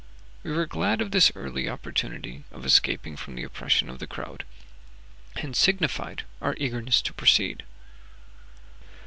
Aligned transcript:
We 0.41 0.51
were 0.51 0.65
glad 0.65 0.99
of 0.99 1.11
this 1.11 1.31
early 1.35 1.69
opportunity 1.69 2.43
of 2.51 2.65
escaping 2.65 3.15
from 3.17 3.35
the 3.35 3.43
oppression 3.43 3.87
of 3.87 3.99
the 3.99 4.07
crowd, 4.07 4.45
and 5.35 5.55
signified 5.55 6.23
our 6.41 6.55
eagerness 6.57 7.03
to 7.03 7.13
proceed. 7.13 7.61